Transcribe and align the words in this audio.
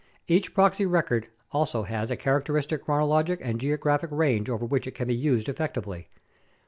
Each 0.27 0.51
proxy 0.51 0.87
record 0.87 1.27
also 1.51 1.83
has 1.83 2.09
a 2.09 2.15
characteristic 2.15 2.83
chronologic 2.83 3.37
and 3.43 3.59
geo 3.61 3.77
graphic 3.77 4.09
range 4.11 4.49
over 4.49 4.65
which 4.65 4.87
it 4.87 4.95
can 4.95 5.07
be 5.07 5.15
used 5.15 5.47
effectively. 5.47 6.07